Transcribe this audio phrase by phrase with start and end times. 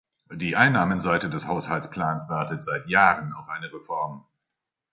[0.33, 4.25] Die Einnahmenseite des Haushaltsplans wartet seit Jahren auf eine Reform.